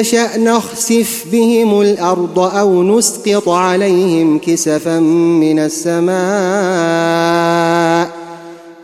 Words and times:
نشأ 0.00 0.38
نخسف 0.38 1.24
بهم 1.32 1.80
الأرض 1.80 2.38
أو 2.38 2.82
نسقط 2.82 3.48
عليهم 3.48 4.38
كسفا 4.38 5.00
من 5.00 5.58
السماء. 5.58 6.14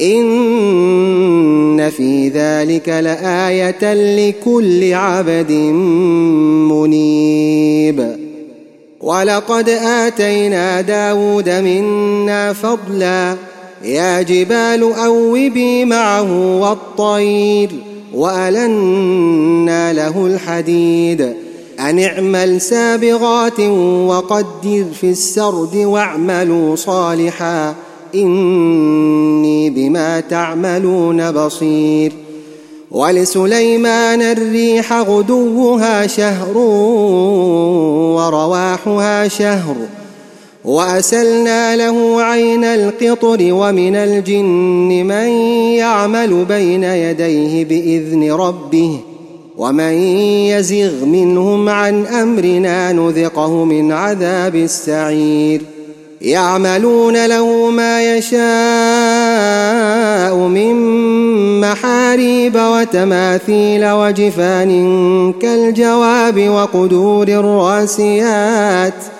إن 0.00 1.91
في 1.91 2.28
ذلك 2.28 2.88
لآية 2.88 3.94
لكل 3.94 4.94
عبد 4.94 5.53
منيب. 6.70 8.16
ولقد 9.00 9.69
آتينا 9.69 10.81
داود 10.81 11.49
منا 11.49 12.53
فضلا. 12.53 13.37
يا 13.84 14.22
جبال 14.22 14.93
أوبي 14.93 15.84
معه 15.84 16.59
والطير. 16.60 17.70
وألنا 18.15 19.93
له 19.93 20.26
الحديد. 20.26 21.34
ان 21.81 21.98
اعمل 21.98 22.60
سابغات 22.60 23.60
وقدر 24.06 24.84
في 25.00 25.10
السرد 25.10 25.76
واعملوا 25.76 26.76
صالحا. 26.76 27.75
إني 28.15 29.70
بما 29.70 30.20
تعملون 30.20 31.32
بصير. 31.32 32.12
ولسليمان 32.91 34.22
الريح 34.22 34.93
غدوها 34.93 36.06
شهر 36.06 36.59
ورواحها 38.16 39.28
شهر. 39.28 39.75
وأسلنا 40.65 41.76
له 41.76 42.22
عين 42.22 42.65
القطر 42.65 43.38
ومن 43.41 43.97
الجن 43.97 45.06
من 45.06 45.28
يعمل 45.76 46.44
بين 46.44 46.84
يديه 46.84 47.65
بإذن 47.65 48.32
ربه 48.32 49.00
ومن 49.56 49.93
يزغ 50.53 51.04
منهم 51.04 51.69
عن 51.69 52.06
أمرنا 52.06 52.93
نذقه 52.93 53.65
من 53.65 53.93
عذاب 53.93 54.56
السعير 54.56 55.62
يعملون 56.20 57.26
له 57.26 57.70
ما 57.70 58.16
يشاء 58.16 58.41
من 60.34 60.75
محاريب 61.60 62.56
وتماثيل 62.56 63.91
وجفان 63.91 65.32
كالجواب 65.43 66.49
وقدور 66.49 67.28
الراسيات 67.28 68.94
ۖ 69.16 69.19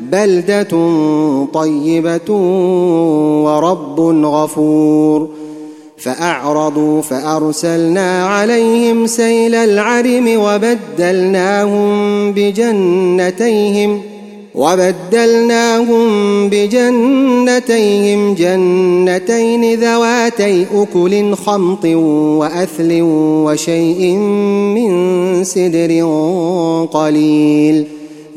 بلدة 0.00 0.68
طيبة 1.52 2.34
ورب 3.44 4.00
غفور. 4.24 5.28
فأعرضوا 5.98 7.02
فأرسلنا 7.02 8.26
عليهم 8.26 9.06
سيل 9.06 9.54
العرم 9.54 10.28
وبدلناهم 10.36 11.92
بجنتيهم 12.32 14.00
وبدلناهم 14.54 16.08
بجنتيهم 16.48 18.34
جنتين 18.34 19.80
ذواتي 19.80 20.66
أكل 20.74 21.34
خمط 21.34 21.84
وأثل 21.84 22.98
وشيء 23.44 24.16
من 24.74 25.44
سدر 25.44 26.04
قليل. 26.92 27.99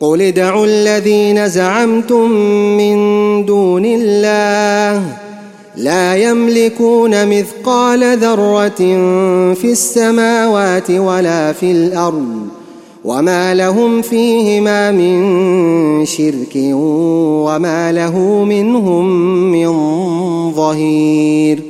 قل 0.00 0.22
ادعوا 0.22 0.66
الذين 0.66 1.48
زعمتم 1.48 2.30
من 2.76 2.96
دون 3.44 3.84
الله 3.84 5.02
لا 5.76 6.16
يملكون 6.16 7.38
مثقال 7.38 8.18
ذرة 8.18 8.78
في 9.54 9.64
السماوات 9.64 10.90
ولا 10.90 11.52
في 11.52 11.72
الأرض 11.72 12.46
وما 13.04 13.54
لهم 13.54 14.02
فيهما 14.02 14.90
من 14.90 16.06
شرك 16.06 16.56
وما 17.44 17.92
له 17.92 18.44
منهم 18.44 19.06
من 19.52 19.72
ظهير 20.52 21.62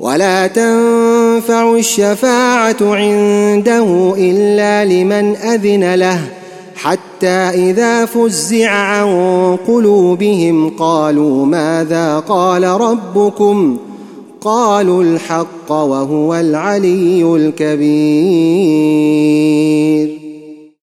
ولا 0.00 0.46
تنفع 0.46 1.74
الشفاعة 1.74 2.76
عنده 2.80 4.14
إلا 4.18 4.84
لمن 4.84 5.36
أذن 5.36 5.94
له 5.94 6.20
حتى 6.86 7.26
إذا 7.26 8.04
فزع 8.04 8.70
عن 8.70 9.06
قلوبهم 9.66 10.70
قالوا 10.70 11.46
ماذا 11.46 12.18
قال 12.18 12.64
ربكم؟ 12.64 13.76
قالوا 14.40 15.02
الحق 15.02 15.72
وهو 15.72 16.34
العلي 16.34 17.36
الكبير. 17.36 17.76